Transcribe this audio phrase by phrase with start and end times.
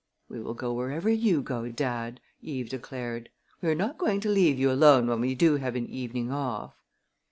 [0.29, 3.29] "We will go wherever you go, dad," Eve declared.
[3.61, 6.73] "We are not going to leave you alone when we do have an evening off."